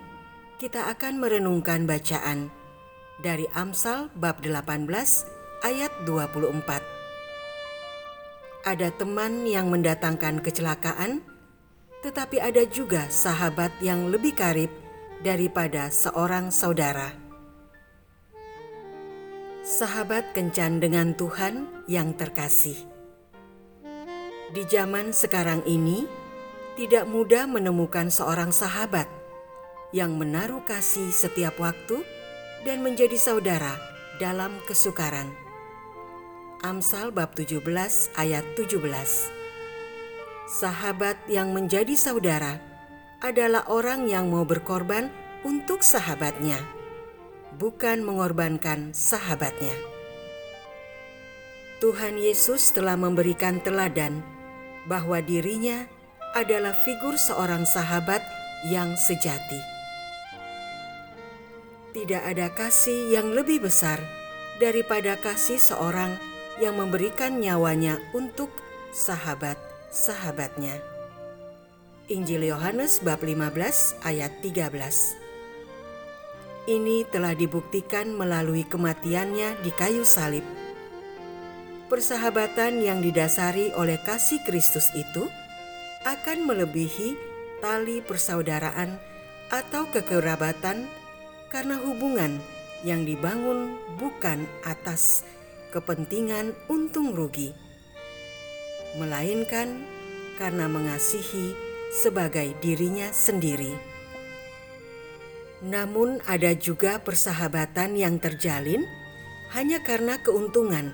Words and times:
kita 0.57 0.89
akan 0.97 1.21
merenungkan 1.21 1.85
bacaan 1.85 2.49
dari 3.21 3.45
Amsal 3.53 4.09
bab 4.17 4.41
18 4.41 4.89
ayat 5.61 5.93
24 6.09 7.02
ada 8.63 8.87
teman 8.95 9.43
yang 9.43 9.67
mendatangkan 9.67 10.39
kecelakaan, 10.39 11.19
tetapi 11.99 12.39
ada 12.39 12.63
juga 12.63 13.11
sahabat 13.11 13.75
yang 13.83 14.07
lebih 14.07 14.31
karib 14.39 14.71
daripada 15.19 15.91
seorang 15.91 16.47
saudara. 16.47 17.11
Sahabat 19.63 20.31
kencan 20.31 20.79
dengan 20.79 21.11
Tuhan 21.15 21.67
yang 21.91 22.15
terkasih. 22.15 22.75
Di 24.55 24.63
zaman 24.67 25.11
sekarang 25.11 25.63
ini, 25.67 26.07
tidak 26.79 27.07
mudah 27.07 27.47
menemukan 27.47 28.07
seorang 28.07 28.55
sahabat 28.55 29.07
yang 29.91 30.15
menaruh 30.15 30.63
kasih 30.63 31.11
setiap 31.11 31.59
waktu 31.59 32.03
dan 32.63 32.79
menjadi 32.79 33.15
saudara 33.19 33.75
dalam 34.19 34.55
kesukaran 34.67 35.42
Amsal 36.63 37.11
bab 37.11 37.35
17 37.35 37.59
ayat 38.15 38.47
17. 38.55 38.79
Sahabat 40.47 41.19
yang 41.27 41.51
menjadi 41.51 41.91
saudara 41.91 42.63
adalah 43.19 43.67
orang 43.67 44.07
yang 44.07 44.31
mau 44.31 44.47
berkorban 44.47 45.11
untuk 45.43 45.83
sahabatnya, 45.83 46.63
bukan 47.59 48.07
mengorbankan 48.07 48.95
sahabatnya. 48.95 49.75
Tuhan 51.83 52.15
Yesus 52.15 52.71
telah 52.71 52.95
memberikan 52.95 53.59
teladan 53.59 54.23
bahwa 54.87 55.19
dirinya 55.19 55.83
adalah 56.31 56.71
figur 56.87 57.19
seorang 57.19 57.67
sahabat 57.67 58.23
yang 58.71 58.95
sejati. 58.95 59.59
Tidak 61.91 62.23
ada 62.23 62.47
kasih 62.55 63.11
yang 63.11 63.35
lebih 63.35 63.67
besar 63.67 63.99
daripada 64.63 65.19
kasih 65.19 65.59
seorang 65.59 66.31
yang 66.61 66.77
memberikan 66.77 67.41
nyawanya 67.41 67.97
untuk 68.13 68.49
sahabat-sahabatnya. 68.93 70.77
Injil 72.11 72.45
Yohanes 72.51 72.99
bab 72.99 73.23
15 73.23 74.03
ayat 74.03 74.31
13. 74.43 75.23
Ini 76.63 77.07
telah 77.11 77.35
dibuktikan 77.35 78.11
melalui 78.13 78.63
kematiannya 78.67 79.63
di 79.63 79.71
kayu 79.73 80.03
salib. 80.07 80.43
Persahabatan 81.87 82.79
yang 82.79 83.03
didasari 83.03 83.71
oleh 83.75 83.99
kasih 84.03 84.39
Kristus 84.47 84.87
itu 84.95 85.27
akan 86.03 86.47
melebihi 86.47 87.15
tali 87.63 88.03
persaudaraan 88.03 88.99
atau 89.51 89.87
kekerabatan 89.91 90.87
karena 91.47 91.79
hubungan 91.79 92.39
yang 92.83 93.07
dibangun 93.07 93.79
bukan 93.95 94.43
atas 94.67 95.23
kepentingan 95.73 96.53
untung 96.69 97.17
rugi, 97.17 97.49
melainkan 99.01 99.81
karena 100.37 100.69
mengasihi 100.69 101.57
sebagai 101.89 102.53
dirinya 102.61 103.09
sendiri. 103.09 103.73
Namun, 105.65 106.21
ada 106.29 106.53
juga 106.53 107.01
persahabatan 107.01 107.97
yang 107.97 108.21
terjalin 108.21 108.85
hanya 109.57 109.81
karena 109.81 110.21
keuntungan 110.21 110.93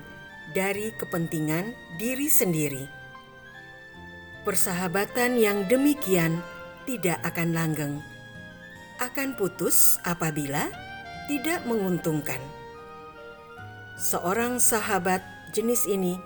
dari 0.56 0.96
kepentingan 0.96 1.76
diri 2.00 2.32
sendiri. 2.32 2.88
Persahabatan 4.48 5.36
yang 5.36 5.68
demikian 5.68 6.40
tidak 6.88 7.20
akan 7.20 7.52
langgeng, 7.52 7.94
akan 8.96 9.36
putus 9.36 10.00
apabila 10.08 10.72
tidak 11.28 11.68
menguntungkan 11.68 12.40
seorang 14.00 14.56
sahabat 14.56 15.20
jenis 15.52 15.84
ini 15.84 16.16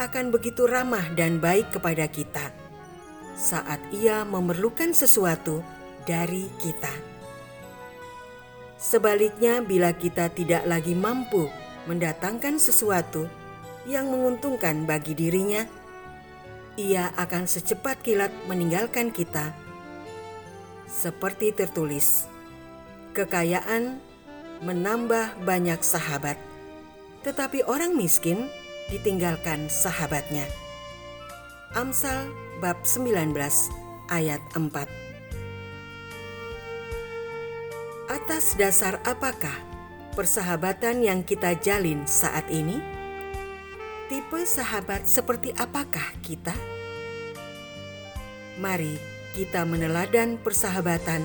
akan 0.00 0.32
begitu 0.32 0.64
ramah 0.64 1.04
dan 1.12 1.36
baik 1.36 1.68
kepada 1.68 2.08
kita 2.08 2.48
saat 3.36 3.76
ia 3.92 4.24
memerlukan 4.24 4.96
sesuatu 4.96 5.60
dari 6.08 6.48
kita. 6.64 6.88
Sebaliknya, 8.80 9.60
bila 9.60 9.92
kita 9.92 10.32
tidak 10.32 10.64
lagi 10.64 10.96
mampu 10.96 11.44
mendatangkan 11.84 12.56
sesuatu 12.56 13.28
yang 13.84 14.08
menguntungkan 14.08 14.88
bagi 14.88 15.12
dirinya, 15.12 15.68
ia 16.80 17.12
akan 17.20 17.44
secepat 17.44 18.00
kilat 18.00 18.32
meninggalkan 18.48 19.12
kita. 19.12 19.52
Seperti 20.88 21.52
tertulis, 21.52 22.24
kekayaan 23.12 24.00
menambah 24.64 25.44
banyak 25.44 25.84
sahabat 25.84 26.49
tetapi 27.20 27.64
orang 27.68 27.92
miskin 27.96 28.48
ditinggalkan 28.88 29.68
sahabatnya. 29.68 30.44
Amsal 31.76 32.32
bab 32.58 32.82
19 32.82 33.30
ayat 34.10 34.42
4 34.58 35.10
Atas 38.10 38.58
dasar 38.58 38.98
apakah 39.06 39.54
persahabatan 40.18 41.06
yang 41.06 41.22
kita 41.22 41.54
jalin 41.54 42.02
saat 42.10 42.42
ini? 42.50 42.82
Tipe 44.10 44.42
sahabat 44.42 45.06
seperti 45.06 45.54
apakah 45.54 46.10
kita? 46.26 46.50
Mari 48.58 48.98
kita 49.38 49.62
meneladan 49.62 50.42
persahabatan 50.42 51.22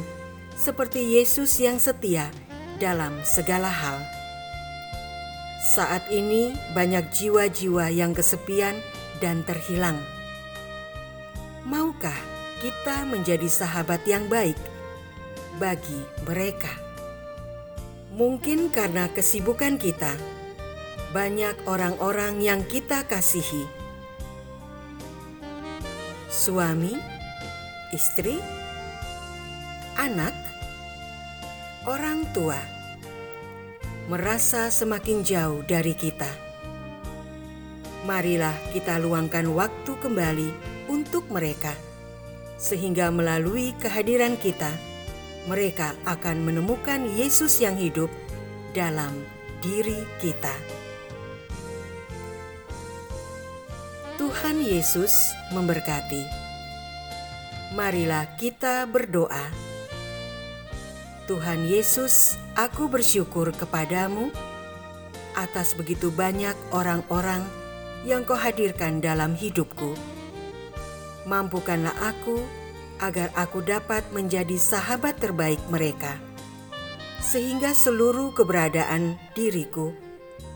seperti 0.53 1.17
Yesus 1.17 1.57
yang 1.57 1.81
setia 1.81 2.29
dalam 2.77 3.17
segala 3.25 3.73
hal. 3.73 4.14
Saat 5.65 6.13
ini 6.13 6.53
banyak 6.77 7.09
jiwa-jiwa 7.09 7.89
yang 7.89 8.13
kesepian 8.13 8.77
dan 9.17 9.41
terhilang. 9.41 9.97
Maukah 11.65 12.13
kita 12.61 13.01
menjadi 13.09 13.49
sahabat 13.49 14.05
yang 14.05 14.29
baik 14.29 14.53
bagi 15.57 16.05
mereka? 16.29 16.69
Mungkin 18.13 18.69
karena 18.69 19.09
kesibukan 19.09 19.81
kita, 19.81 20.13
banyak 21.09 21.57
orang-orang 21.65 22.45
yang 22.45 22.61
kita 22.61 23.01
kasihi. 23.09 23.65
Suami, 26.29 26.93
istri, 27.89 28.37
anak, 29.97 30.37
orang 31.89 32.21
tua 32.37 32.74
merasa 34.05 34.69
semakin 34.69 35.25
jauh 35.25 35.65
dari 35.65 35.97
kita. 35.97 36.29
Marilah 38.05 38.53
kita 38.69 39.01
luangkan 39.01 39.49
waktu 39.49 39.97
kembali 39.97 40.49
untuk 40.93 41.25
mereka, 41.33 41.73
sehingga 42.61 43.09
melalui 43.09 43.73
kehadiran 43.81 44.37
kita, 44.37 44.69
mereka 45.49 45.97
akan 46.05 46.45
menemukan 46.45 47.09
Yesus 47.17 47.57
yang 47.57 47.73
hidup 47.73 48.13
dalam 48.77 49.25
diri 49.65 50.05
kita. 50.21 50.53
Tuhan 54.21 54.61
Yesus 54.61 55.33
memberkati. 55.49 56.45
Marilah 57.73 58.37
kita 58.37 58.85
berdoa. 58.85 59.64
Tuhan 61.25 61.65
Yesus, 61.65 62.37
aku 62.53 62.85
bersyukur 62.85 63.49
kepadamu 63.49 64.29
atas 65.33 65.73
begitu 65.73 66.13
banyak 66.13 66.53
orang-orang 66.69 67.41
yang 68.05 68.21
kau 68.21 68.37
hadirkan 68.37 69.01
dalam 69.01 69.33
hidupku. 69.33 69.97
Mampukanlah 71.25 71.97
aku 71.97 72.45
agar 73.01 73.33
aku 73.33 73.65
dapat 73.65 74.05
menjadi 74.13 74.53
sahabat 74.53 75.17
terbaik 75.17 75.57
mereka, 75.73 76.13
sehingga 77.25 77.73
seluruh 77.73 78.29
keberadaan 78.37 79.17
diriku 79.33 79.97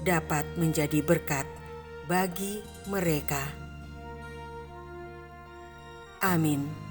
dapat 0.06 0.46
menjadi 0.54 1.02
berkat 1.02 1.50
bagi 2.06 2.62
mereka. 2.86 3.42
Amin. 6.22 6.89